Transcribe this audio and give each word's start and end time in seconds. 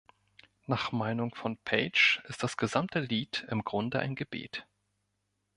Nach 0.65 0.91
Meinung 0.91 1.35
von 1.35 1.57
Page 1.57 2.23
ist 2.27 2.41
das 2.41 2.57
gesamte 2.57 2.99
Lied 3.01 3.45
im 3.51 3.63
Grunde 3.63 3.99
ein 3.99 4.15
Gebet. 4.15 4.65